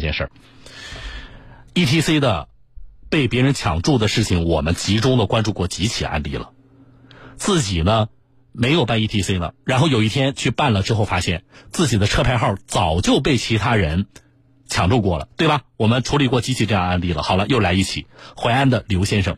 [0.00, 0.30] 这件事儿
[1.74, 2.48] ，ETC 的
[3.10, 6.52] 被别人抢注的事情，我们集中的关注过几起案例了。
[7.36, 8.08] 自己呢
[8.52, 14.06] 没有办 ETC 了，然后有一天去办了之后，发现自己的车牌号早就被其他人
[14.68, 15.64] 抢注过了，对吧？
[15.76, 17.22] 我们处理过几起这样案例了。
[17.22, 18.06] 好了，又来一起，
[18.38, 19.36] 淮安的刘先生，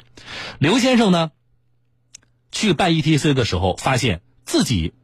[0.60, 1.32] 刘先生呢
[2.52, 4.94] 去办 ETC 的时候，发现自己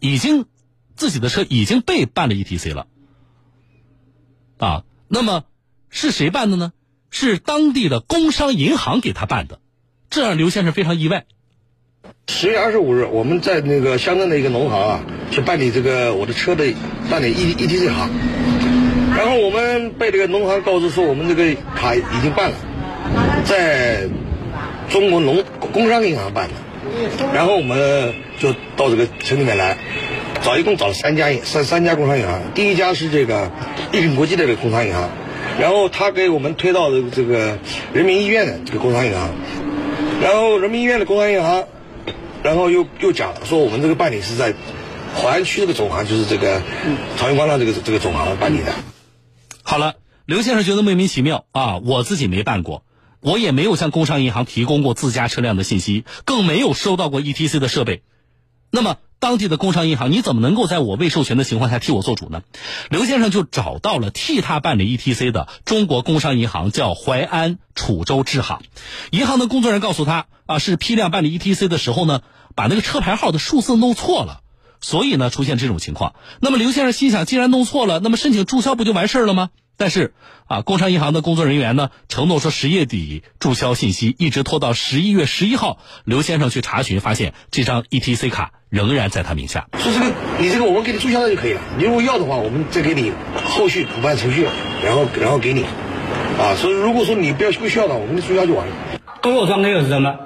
[0.00, 0.46] 已经
[0.94, 2.86] 自己的车已经被办了 ETC 了。
[4.58, 5.44] 啊，那么
[5.90, 6.72] 是谁办的呢？
[7.08, 9.60] 是当地的工商银行给他办的，
[10.10, 11.24] 这让刘先生非常意外。
[12.28, 16.74] 十月二十五日，我们在那个乡镇的一个农行啊，去办理这个我的车的
[17.08, 18.10] 办理 E E T C 卡，
[19.16, 22.56] 然后我们被这个农行告知说，我们这个卡已经办了，
[23.44, 24.08] 在
[24.90, 29.78] 中国农工商银行办的，然后我们就到这个城里面来。
[30.42, 33.50] 找一共找了三家三三家工商银行，第一家是这个
[33.92, 35.10] 一品国际的这个工商银行，
[35.58, 37.58] 然后他给我们推到的这个
[37.92, 39.34] 人民医院的这个工商银行，
[40.22, 41.64] 然后人民医院的工商银行，
[42.42, 44.54] 然后又又讲说我们这个办理是在
[45.16, 46.62] 淮安区这个总行，就是这个
[47.16, 48.72] 朝阳广场这个这个总行办理的。
[49.62, 49.94] 好了，
[50.26, 52.84] 刘先生觉得莫名其妙啊，我自己没办过，
[53.20, 58.02] 我也没有向工商银行提供过自家车辆的信息，更没有收到过 ETC 的设备，
[58.70, 58.96] 那么。
[59.18, 62.42] 当地的工商银行，你怎么能够在我未授权的情况下替我做主呢？
[62.90, 68.62] 刘先生就找到了替他办理 ETC 的中国工商银行，叫淮安楚州支行。
[69.10, 72.20] 银行的工作人员告诉他，啊，是批量办理 ETC 的时候呢，
[72.54, 74.42] 把那个车牌号的数字弄错了，
[74.82, 76.14] 所以呢出现这种情况。
[76.40, 79.48] 那么刘先生心想，既然弄错了，那么申请注销不就完事儿了吗？
[79.76, 80.14] 但是，
[80.46, 89.68] 啊，工商银行的工作人员呢承诺说十月底注销信息，一直拖到十一月十一号，刘先生去查询，发现这张 ETC 卡仍然在他名下。
[89.78, 91.60] 说这个，你这个我们给你注销了就可以了。
[91.76, 93.12] 你如果要的话，我们再给你
[93.44, 94.48] 后续补办程序，
[94.82, 95.64] 然后然后给你。
[96.38, 98.72] 啊，所以如果说你不要不需要的，我们注销就完了。
[99.20, 100.16] 跟我装的有什么？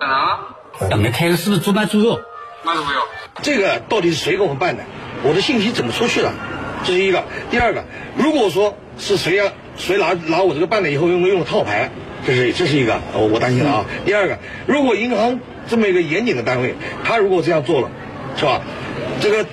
[0.00, 0.88] 在哪？
[0.88, 2.20] 等着开是不是猪办猪肉？
[2.64, 3.00] 那都没有。
[3.42, 4.84] 这个到底是谁给我们办的？
[5.24, 6.32] 我的信息怎么出去了？
[6.84, 7.24] 这是一个。
[7.50, 7.84] 第二个，
[8.16, 11.90] 如果说是谁要谁拿拿我这个办了以后用用套牌，
[12.26, 13.86] 这是这是一个我我担心了啊。
[14.04, 17.90] 第二个，如果银行这么一个严谨的单位，他如果这样做了，
[18.36, 18.62] 是吧？
[19.20, 19.46] 这个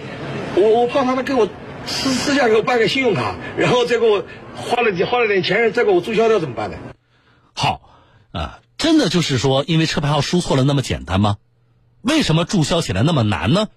[0.55, 1.47] 我我怕他们给我
[1.85, 4.25] 私私下给我办个信用卡，然后再给我
[4.55, 6.77] 花了花了点钱再给我注销掉怎么办呢？
[7.53, 7.81] 好
[8.31, 11.37] 啊，真的就是说，因为车牌号输错了那么简单吗？
[12.01, 13.67] 为什么注销起来那么难呢？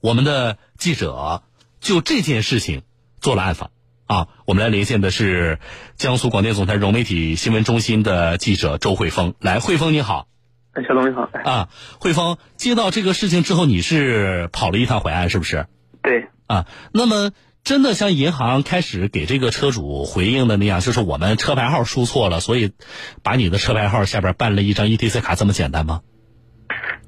[0.00, 1.42] 我们的记者
[1.80, 2.82] 就这件事情
[3.20, 3.70] 做了暗访。
[4.06, 5.58] 啊，我们来连线的是
[5.96, 9.34] 江苏广电总台融媒体新闻中心的记者周慧峰。
[9.40, 10.28] 来，慧峰你好。
[10.74, 11.28] 哎，小东你好。
[11.44, 11.68] 啊，
[12.00, 15.66] 慧峰，接到这个事情之后，你是跑了一趟淮安，是不是？
[16.02, 16.28] 对。
[16.46, 17.32] 啊，那么
[17.64, 22.74] 真的像银行开始给这个车主回应的那样，就是我们车牌号输错了，所以
[23.24, 26.02] 把你的车牌号下边办了一张 ETC 卡，这么简单吗？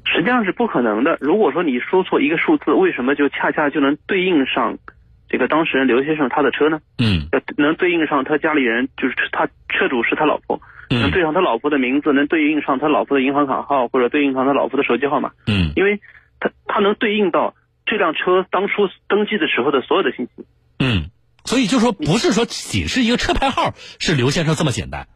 [0.05, 1.17] 实际上是不可能的。
[1.21, 4.79] 如果说你说错一个数字，为什么就恰恰就能对应上？
[5.29, 6.81] 这个当事人刘先生他的车呢？
[6.99, 15.33] 嗯，能对应上他家里人，就是他车主是他老婆，能对上他老婆的名字，能对应上他老婆的银行卡号，或者对应上他老婆的手机号码。
[15.47, 16.01] 嗯，因为
[16.41, 20.47] 他他能对应到这辆车当初登记的时候的所有的信息。
[20.79, 21.11] 嗯，
[21.45, 25.09] 所以就说不是说仅是一个车牌号是刘先生这么简单。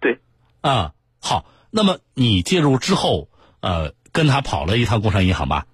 [0.00, 0.18] 对，
[0.62, 3.28] 啊，好，那么你介入之后，
[3.60, 5.66] 呃，跟他跑了一趟工商银行吧？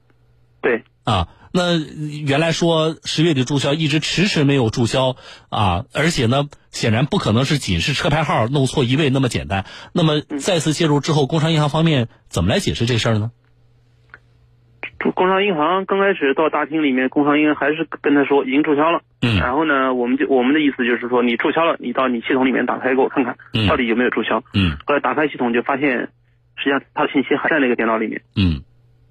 [0.61, 1.29] 对，啊。
[1.53, 1.79] 那
[2.27, 5.17] 原来说十月底注销，一直迟迟没有注销
[5.49, 5.87] 啊！
[5.95, 9.65] 而且呢，显然不可能是仅是车牌号弄错一位那么简单。
[9.95, 13.31] 那么再次介入之后，工商银行方面怎么来解释这事儿呢？
[15.15, 19.01] 工商银行刚开始到大厅里面，工商银行还是跟他说已经注销了。
[19.23, 19.39] 嗯。
[19.39, 24.45] 然后呢，我们就我们的意思就是说，你注销了，你到你系统里面打开给我看看，到底有没有注销。
[24.53, 24.77] 嗯。
[24.85, 26.11] 后来打开系统就发现，
[26.57, 28.21] 实际上他的信息还在那个电脑里面。
[28.37, 28.61] 嗯。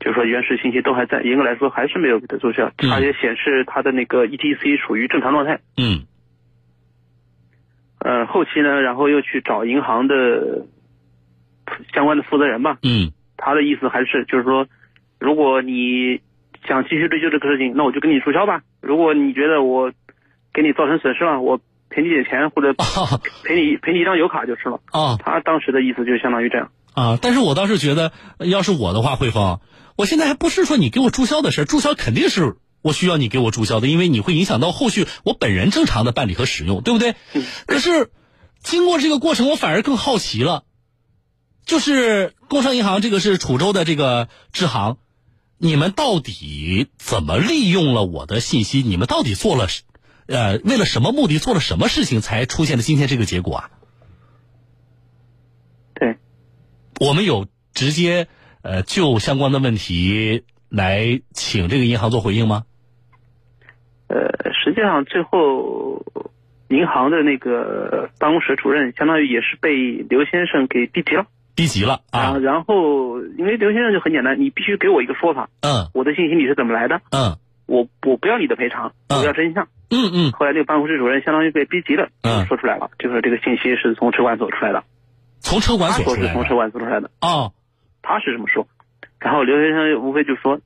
[0.05, 5.61] 就是说原始信息都还在，严格来说还是没有给他注销，它也显示他的那个 ETC 属于正常状态。
[5.77, 6.05] 嗯。
[7.97, 10.67] 呃，后期呢，然后又去找银行的
[11.91, 12.77] 相关的负责人吧。
[12.83, 13.13] 嗯。
[13.35, 14.67] 他的意思还是就是说，
[15.19, 16.21] 如果你
[16.67, 18.61] 想继续追究这个事情，那我就跟你注销吧。
[18.81, 19.91] 如果你觉得我
[20.53, 21.59] 给你造成损失了，我
[21.89, 22.75] 赔你点钱或者
[23.43, 24.79] 赔你赔你一张油卡就是了。
[24.91, 25.17] 啊。
[25.17, 26.69] 他当时的意思就相当于这样。
[26.93, 29.59] 啊，但是我倒是觉得，要是我的话，汇丰。
[29.95, 37.15] 我现在还不是说你给我注销的事注销肯定是我需要你给我注销的，因为你会影响到后续我本人正常的办理和使用，对不对？
[37.65, 38.11] 可是
[38.61, 40.65] 经过这个过程，我反而更好奇了，
[41.65, 44.97] 就是工商银行这个是楚州的这个支行，
[45.57, 48.83] 你们到底怎么利用了我的信息？
[48.83, 49.67] 你们到底做了
[50.27, 53.71] 呃，为了什么目的做了什么事情才出现了今天这个结果啊？
[55.93, 56.17] 对，
[56.99, 58.27] 我们有直接
[58.65, 62.63] 呃就相关的问题来请这个银行做回应吗？
[64.07, 64.17] 呃，
[64.53, 66.03] 实际上最后
[66.69, 69.71] 银行的那个办公室主任，相当于也是被
[70.09, 71.27] 刘先生给逼急了。
[71.53, 72.19] 逼急了啊！
[72.19, 76.99] 啊，然后因为刘先生就很简单，你必须给我一个说法，嗯我的信息你是怎么来的？
[77.11, 79.67] 嗯我我不要你的赔偿，嗯我要真相。
[79.89, 82.09] 嗯嗯后来那个办公室主任相当于被逼急了，
[82.47, 84.83] 说出来了，就说这个信息是从车管所出来的，
[85.39, 87.53] 从车管他所出来的说是从车管所出来的，哦，
[88.05, 88.67] 他是这么说。
[89.19, 90.59] 然后刘先生无非就说，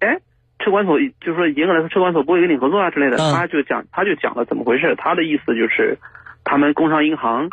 [0.00, 0.16] 哎，
[0.58, 3.18] 车管所就说严格来说，车管所不会跟你合作啊之类的。
[3.18, 3.34] 嗯。
[3.34, 5.98] 他就讲他就讲了怎么回事，他的意思就是，
[6.44, 7.50] 他们工商银行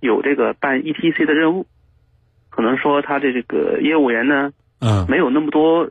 [0.00, 1.66] 有这个办 ETC 的任务，
[2.50, 5.06] 可能说他的这个业务员呢嗯。
[5.08, 5.88] 没有那么多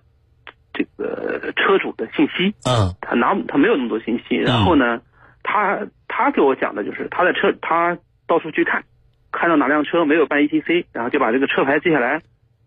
[0.73, 2.93] 这个车主的信息，嗯。
[3.01, 5.01] 他拿他没有那么多信息，然后呢，
[5.41, 8.83] 他他给我讲的就是他在车他到处去看，
[9.31, 12.21] 看到哪辆车没有办 ETC，然后就把这个车牌记下来，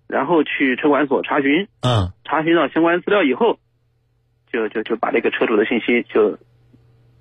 [0.08, 3.58] 然后去车管所查询，嗯查询到相关资料以后，
[4.52, 6.38] 就就就把这个车主的信息就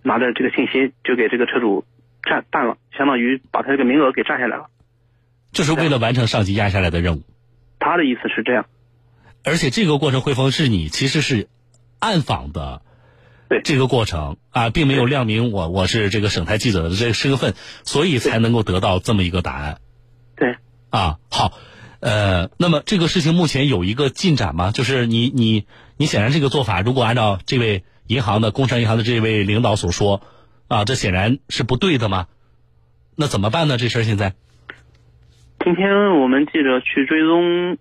[0.02, 1.86] 拿着这个信息就给这个车主
[2.24, 4.70] 占办了，相当于把他这个名额给占下来了。
[5.52, 7.24] 就是为了完成上级压下来的任务。
[7.80, 8.66] 他的意思是这样，
[9.44, 11.48] 而且这个过程，汇丰是你其实是
[12.00, 12.82] 暗访的，
[13.50, 17.54] 对这个过程啊，并没有亮明我我是这个省台记者的这个身份，
[17.84, 19.80] 所以才能够得到这么一个答案
[20.36, 20.56] 对。
[20.90, 21.20] 啊。
[21.30, 21.54] 好，
[22.00, 24.72] 呃，那么这个事情目前有一个进展吗？
[24.72, 25.66] 就是你你
[25.98, 30.22] 你显然这个做法，如果按照这位银行的工商银行的这位领导所说，
[30.68, 32.28] 啊，这显然是不对的嘛。
[33.16, 33.78] 那怎么办呢？
[33.78, 34.34] 这事儿现在？
[35.66, 37.78] 今天我们记者去追踪，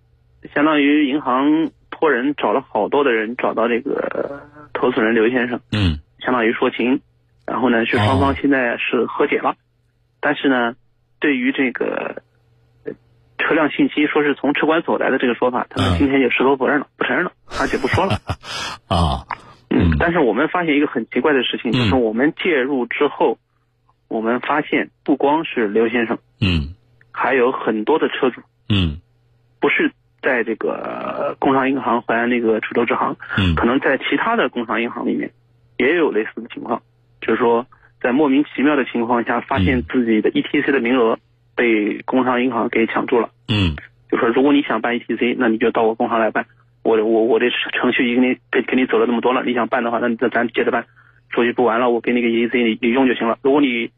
[0.55, 4.43] 相当于银行托人找了好多的人，找到这个
[4.73, 7.01] 投诉人刘先生，嗯相当于说情，
[7.47, 9.57] 然后呢是双方现在是和解了，
[10.21, 10.75] 但是呢，
[11.21, 12.23] 对于这个呃
[13.47, 18.19] 车辆信息说是从车管所来的这个说法，他嗯们今天就矢口否认了，不承认了，而且不说了。
[18.89, 19.23] 啊
[19.71, 22.01] 嗯，但是我们发现一个很奇怪的事情，就是嗯。
[22.01, 23.39] 我们介入之后，
[24.09, 26.75] 我们发现不光是刘先生，嗯。
[27.13, 28.41] 还有很多的车主。
[28.69, 28.99] 嗯。
[29.61, 33.55] 不是在这个工商银行淮安那个滁州支行，嗯。
[33.55, 35.31] 可能在其他的工商银行里面
[35.79, 36.83] 也有类似的情况，
[37.21, 37.67] 就是说
[38.01, 41.19] 在莫名其妙的情况下，发现自己的 ETC 的名额
[41.57, 43.31] 被工商银行给抢住了。
[43.49, 43.75] 嗯
[44.09, 46.47] 就说如果你想办 ETC，那你就到我工行来办。
[46.85, 50.87] 我我我这程序已经给你给给你走了那么多了，你想办的话，那咱咱接着办。
[51.35, 53.39] 手续不完了，我给你个 ETC，你你用就行了。
[53.43, 53.91] 如果你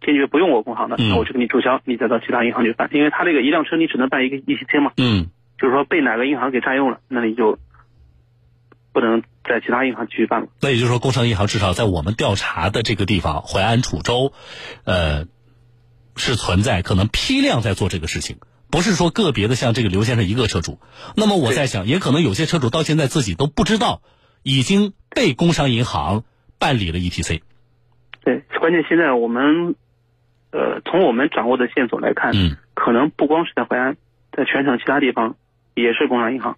[0.00, 4.92] 坚决不用我工行的，嗯那我就给你注销，你再到其他银行去办，因为他这个一辆车你只能办一个 ETC 嘛。
[4.96, 5.26] 嗯
[5.60, 7.58] 就是说被哪个银行给占用了，那你就
[8.92, 10.46] 不能在其他银行继续办了。
[10.62, 14.32] 那也就是说，工商银行至少在我们调查的这个地方，淮安、楚州，
[14.84, 15.24] 呃，
[16.18, 18.38] 是存在可能批量在做这个事情，
[18.70, 20.78] 不是说个别的像这个刘先生一个车主。
[21.16, 24.02] 那么我在想，也可能有些车主到现在自己都不知道，
[24.42, 26.24] 已经被工商银行
[26.58, 27.40] 办理了 ETC。
[28.24, 29.74] 对，关键现在我们，
[30.50, 33.96] 呃，从我们掌握的线索来看，嗯可能不光是在淮安，
[34.32, 35.36] 在全省其他地方
[35.74, 36.56] 也是工商银行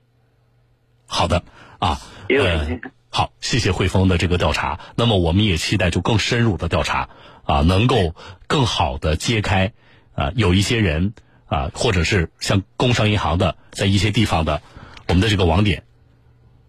[1.06, 1.44] 好的
[1.78, 1.98] 啊，
[2.28, 2.90] 也有这个现象。
[3.12, 4.78] 好，谢谢汇丰的这个调查。
[4.96, 7.08] 那么我们也期待就更深入的调查
[7.50, 8.14] 啊，能够
[8.46, 9.72] 更好的揭开
[10.14, 11.14] 啊，有一些人
[11.46, 14.62] 啊，或者是像工商银行的，在一些地方的
[15.08, 15.82] 我们的这个网点，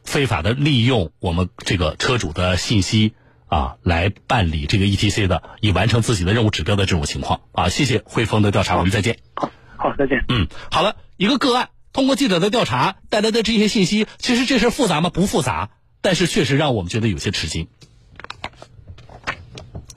[0.04, 3.14] 非法的利用我们这个车主的信息
[3.46, 7.70] 啊，来办理这个 ETC 的，以完成自己的任务指标的这种情况啊。
[7.70, 9.20] 谢谢汇丰的调查，我们再见。
[9.36, 10.26] 好，好，再见。
[10.30, 15.12] 嗯，好了，一个个案，通过记者的调查带来的这些信息，其实这事复杂吗？
[15.12, 15.70] 不复杂，
[16.02, 17.68] 但是确实让我们觉得有些吃惊。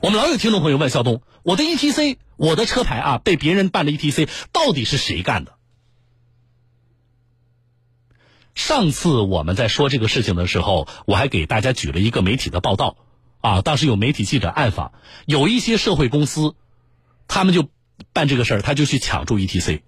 [0.04, 5.54] 我们老有听众朋友问肖东，我的 ETC，我的车牌啊，被别人办了 ETC，到底是谁干的？
[8.54, 12.98] 上次我们在说这个事情的时候，我还给大家举了一个媒体的报道，
[13.40, 14.92] 啊，当时有媒体记者暗访，
[15.24, 16.54] 有一些社会公司，
[17.26, 17.70] 他们就
[18.12, 19.80] 办这个事儿，他就去抢注 ETC。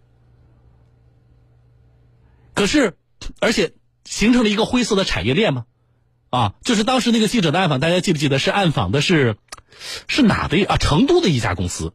[2.54, 2.96] 可是，
[3.38, 3.74] 而且
[4.06, 5.66] 形成了一个灰色的产业链嘛，
[6.30, 9.36] 啊，就是当时那个记者的暗访，大家记不记得是暗访的是
[10.06, 10.76] 是哪的啊？
[10.76, 11.94] 成都的一家公司，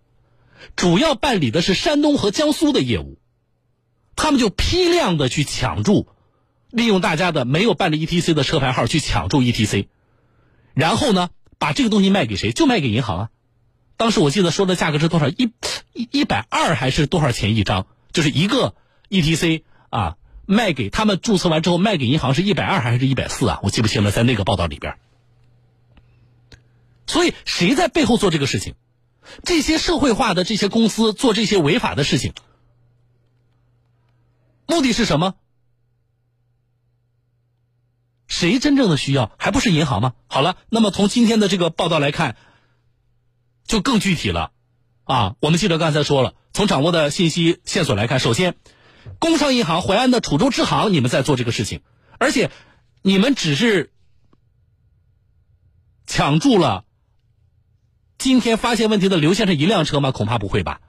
[0.75, 3.19] 主要办理的是山东和江苏的业务，
[4.15, 6.07] 他们就批量的去抢注，
[6.69, 9.87] 利用大家的没有办理 ETC 的车牌号去抢注 ETC，
[10.73, 12.51] 然后呢，把这个东西卖给谁？
[12.51, 13.29] 就卖给银行啊。
[13.97, 15.29] 当时我记得说的价格是多少？
[15.29, 15.51] 一
[15.93, 17.87] 一一百二还是多少钱一张？
[18.11, 18.75] 就是一个
[19.09, 20.17] ETC 啊。
[20.47, 23.59] 卖给他们注册完之后卖给银行是一百二还是一百四啊？
[23.63, 24.95] 我记不清了，在那个报道里边。
[27.07, 28.75] 所以谁在背后做这个事情？
[29.43, 32.33] 这些社会化的这些公司做这些违法的事情，
[34.67, 35.35] 目的是什么？
[38.27, 40.13] 谁真正的需要，还不是银行吗？
[40.27, 42.35] 好了，那么从今天的这个报道来看，
[43.65, 44.51] 就更具体了。
[45.03, 48.55] 啊，我们记者刚才说了，从掌握的信息线索来看，首先，
[49.19, 51.81] 工商银行淮安的楚州支行，你们在做这个事情，
[52.19, 52.49] 而且
[53.01, 53.91] 你们只是
[56.07, 56.85] 抢注了
[58.21, 60.11] 今天发现问题的刘先生一辆车吗？
[60.11, 60.79] 恐怕不会吧。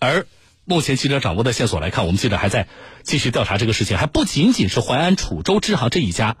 [0.00, 0.28] 而
[0.64, 2.68] 目前记者掌握的线索来看，我们记者还在
[3.02, 6.36] 继续调查这个事情，还不仅仅是淮安楚州支行这一家。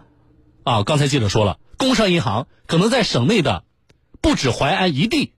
[0.62, 3.64] 啊，刚才记者说了，工商银行可能在省内的。
[4.20, 5.32] 不止淮安一地，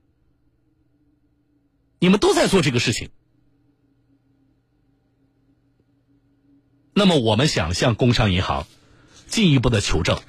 [1.99, 3.09] 你们都在做这个事情。
[6.93, 8.67] 那么，我们想向工商银行
[9.27, 10.21] 进一步的求证，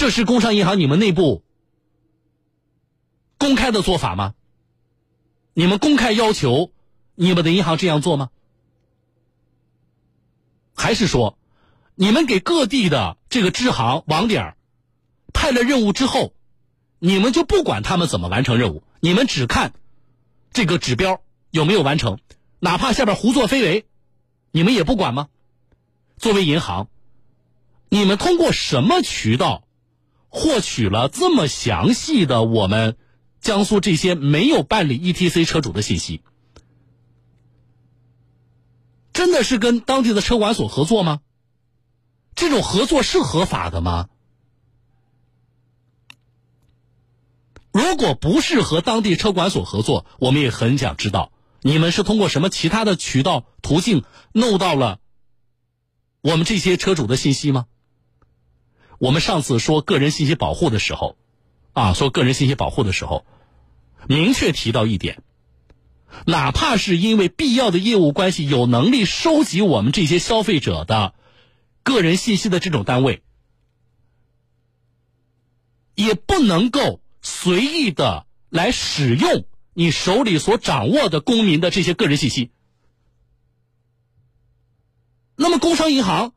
[0.00, 1.44] 这是工商银行你们内部
[3.36, 4.34] 公开的做法吗？
[5.52, 6.72] 你们公开要求
[7.14, 8.30] 你们的银行这样做吗？
[10.74, 11.36] 还是说，
[11.96, 14.56] 你们给各地的这个支行网点
[15.34, 16.32] 派了任务之后，
[16.98, 19.74] 你们就不管他们怎么完成任务，你们只看
[20.50, 22.18] 这个指标有没有完成，
[22.58, 23.86] 哪怕下边胡作非为，
[24.50, 25.28] 你们也不管吗？
[26.16, 26.88] 作为银行，
[27.90, 29.62] 你们通过什么渠道
[30.30, 32.96] 获取了这么详细的我们
[33.40, 36.22] 江苏这些没有办理 ETC 车主的信息？
[39.12, 41.20] 真的是跟当地的车管所合作吗？
[42.34, 44.08] 这种合作是合法的吗？
[47.72, 55.00] 如果不是和当地车管所合作，我们也很想知道你们是通过什么其他的渠道途径弄到了
[56.20, 57.66] 我们这些车主的信息吗？
[59.00, 61.16] 我们上次说个人信息保护的时候，
[61.72, 63.24] 啊，说个人信息保护的时候，
[64.06, 65.22] 明确提到一点，
[66.26, 71.14] 哪怕是因为必要的业务关系，有能力收集我们这些消费者的
[71.82, 73.22] 个人信息的这种单位，
[75.94, 77.00] 也不能够。
[77.22, 82.50] 随意的来使用你手里所掌握的公民的这些个人信息，
[85.36, 86.32] 那么工商银行，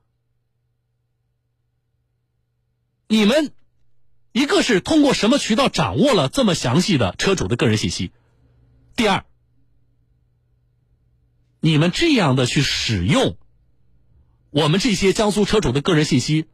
[3.14, 3.52] 你们
[4.32, 8.12] 一个是通过什么渠道掌握了这么详细的车主的个人信息？
[8.96, 9.24] 第二，
[11.60, 13.38] 你们这样的去使用
[14.50, 16.48] 我们这些江苏车主的个人信息，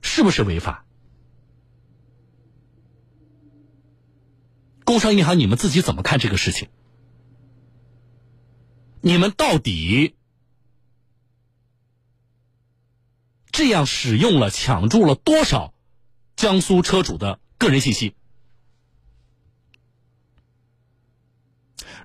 [0.00, 0.84] 是不是违法？
[4.84, 6.68] 工商银行，你们自己怎么看这个事情？
[9.02, 10.16] 你们到底
[13.58, 15.74] 这样使用了、抢注了多少
[16.36, 18.14] 江苏车主的个人信息？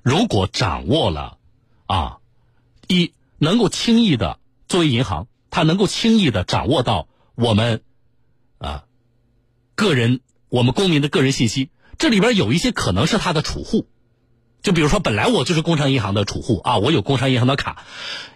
[0.01, 1.37] 如果掌握了，
[1.85, 2.17] 啊，
[2.87, 7.83] 一能够轻易的作为银行，它能够轻易的掌握到我们
[8.57, 8.85] 啊
[9.75, 11.69] 个人、我们公民的个人信息。
[11.99, 13.87] 这里边有一些可能是他的储户，
[14.63, 17.83] 就比如说本来我就是工商银行的储户啊，我有工商银行的卡，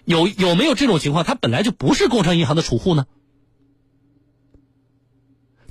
[0.05, 1.23] 有有没有这种情况？
[1.23, 3.07] 他本来就不是工商银行的储户呢？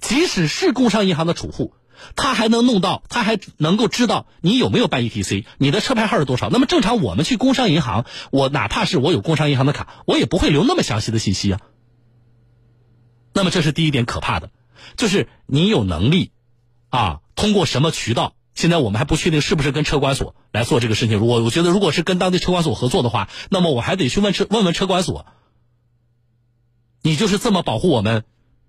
[0.00, 1.74] 即使是工商银行的储户，
[2.14, 6.48] 他还能弄到，他还能够知道你有没有办 ETC，你的车牌号是多少？
[6.48, 11.60] 那么正常我们去工商银行，我哪怕是我有工商银行的卡，我也不会留那么详细的信息啊。
[13.34, 14.50] 那么这是第一点可怕的，
[14.96, 16.30] 就是你有能力
[16.88, 17.20] 啊。
[17.34, 18.32] 通过什么渠道？
[18.56, 21.18] 现在我们还不确定是不是跟车管所来做这个事情。
[21.18, 25.26] 如果我觉得如果是跟当地车管所合作的话，那么我还得去问车问问车管所，
[27.02, 28.24] 你就是这么保护我们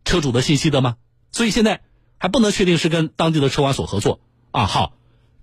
[0.06, 0.98] 车主的信息的吗？
[1.32, 1.82] 所以现在
[2.18, 4.20] 还不能确定是跟当地的车管所合作
[4.52, 4.66] 啊。
[4.66, 4.94] 好，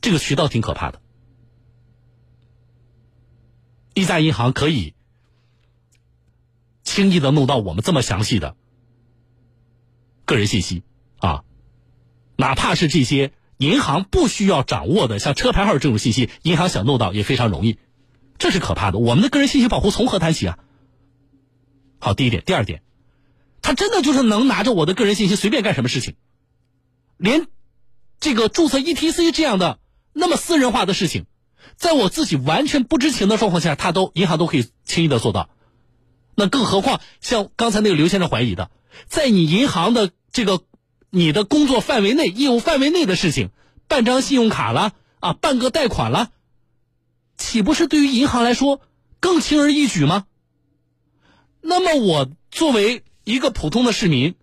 [0.00, 1.00] 这个渠道挺可怕的。
[3.94, 4.94] 一家银行可以
[6.82, 8.56] 轻易的弄到我们这么详细的
[10.26, 10.82] 个人信息
[11.18, 11.44] 啊。
[12.36, 13.32] 哪怕是这些
[13.64, 17.78] 银行不需要掌握的，像车牌号这种信息，银行想弄到也非常容易，
[18.36, 18.98] 这是可怕的。
[18.98, 20.58] 我们的个人信息保护从何谈起啊？
[21.98, 22.82] 好，第一点，第二点，
[23.62, 26.14] 他真的就是能拿着我的个人信息随便干什么事情，
[27.16, 27.46] 连
[28.20, 29.78] 这个注册 ETC 这样的
[30.12, 31.24] 那么私人化的事情，
[31.76, 35.48] 在我自己完全不知情的状况下，他都银行都可以轻易的做到，
[36.34, 38.70] 那更何况像刚才那个刘先生怀疑的，
[39.06, 40.60] 在你银行的这个。
[41.14, 43.50] 你的工作范围内、业务范围内的事情，
[43.86, 46.32] 办张信用卡了啊，办个贷款了，
[47.36, 48.80] 岂不是对于银行来说
[49.20, 50.26] 更轻而易举吗？
[51.60, 54.34] 那么我作为一个普通的市民，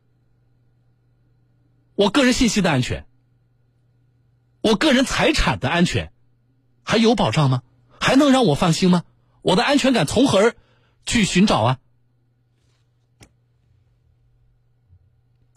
[1.95, 3.05] 我个人信息的安全，
[4.61, 6.13] 我个人财产的安全，
[6.83, 7.63] 还有保障吗？
[7.99, 9.03] 还能让我放心吗？
[9.41, 10.55] 我的安全感从何而
[11.05, 11.79] 去寻找啊？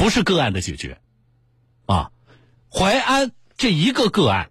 [0.04, 1.00] 不是个案的解决，
[1.86, 2.12] 啊，
[2.68, 4.50] 淮安这一个个案，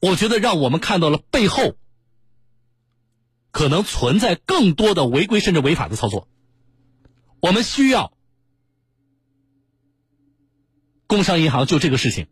[0.00, 1.74] 我觉得让我们看到了背后
[3.50, 6.28] 可能存在更多的违规甚至违法的操作。
[7.40, 8.12] 我们需要
[11.08, 12.28] 工商银行就这个事情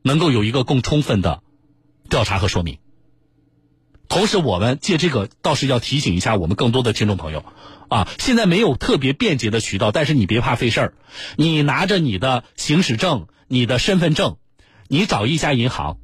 [0.00, 1.42] 能够有一个更充分的
[2.08, 2.78] 调查和说明。
[4.08, 7.44] 同时，我们借这个倒是要提醒一下我们更多的听众朋友。
[7.88, 10.94] 啊，现在没有特别便捷的渠道，但是你别怕费事儿，
[11.36, 14.36] 你拿着你的行驶证、你的身份证，
[14.88, 15.98] 你找一家银行，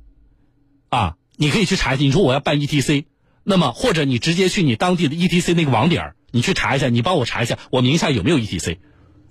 [0.89, 2.05] 啊，你可以去查一下。
[2.05, 3.05] 你说我要办 ETC，
[3.43, 8.79] 那么或者你直接去你当地的 ETC 那个网点你去查一下，你帮我查一下，我名下有没有 ETC，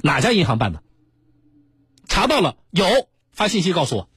[0.02, 0.84] 哪家银行办的？
[2.08, 2.86] 查到了有，
[3.32, 4.10] 发信息告诉我。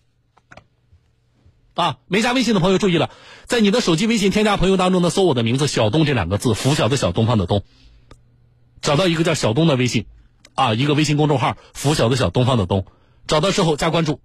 [1.74, 3.10] 啊，没加微信的朋友注意了，
[3.44, 7.64] 在你的手机微信添加朋友当中呢，搜我的名字小东这两个字，拂晓的小东方的东。
[8.80, 10.06] 找到一个叫小东的微信，
[10.54, 12.86] 啊，一个微信公众号“拂晓的小东方的东”，
[13.26, 14.20] 找到之后加关注，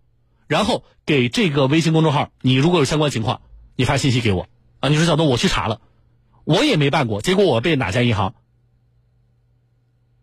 [0.47, 3.41] 然后给这个微信公众号，你如果有相关情况，
[3.75, 4.47] 你发信息给我，
[4.79, 5.81] 啊，你说小东，我去查了，
[6.43, 8.35] 我也没办过，结果我被哪家银行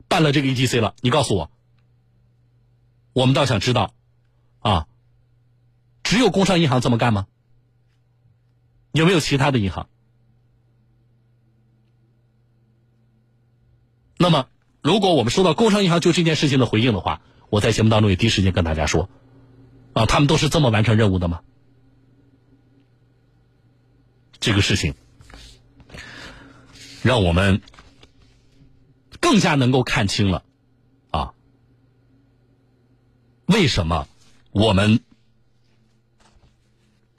[0.06, 1.50] 办了这个 ETC 了，你告诉我，
[3.12, 3.92] 我们倒想知道，
[4.60, 4.86] 啊，
[6.02, 7.26] 只有工商银行这么干吗？
[8.92, 9.88] 有没有其他的银行？
[14.18, 14.48] 那么，
[14.82, 19.08] 如果我们收到工商银行就这件事情的回应的话，我在节目当中也第一时间跟大家说，
[19.92, 21.40] 啊，他们都是这么完成任务的吗？
[24.40, 24.94] 这个事情，
[27.02, 27.62] 让我们
[29.20, 30.44] 更加能够看清了，
[31.10, 31.32] 啊，
[33.46, 34.08] 为什么
[34.50, 35.00] 我们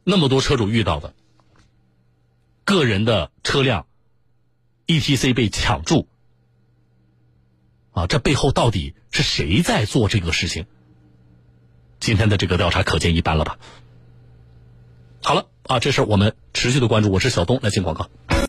[0.03, 1.13] 那么多车主遇到的
[2.65, 3.87] 个人的车辆
[4.85, 6.07] ETC 被抢注？
[7.91, 10.65] 啊，这背后到底是谁在做这个事情？
[11.99, 13.57] 今天的这个调查可见一斑了吧？
[15.21, 17.11] 好了，啊，这事儿我们持续的关注。
[17.11, 18.09] 我是小东，来进广告。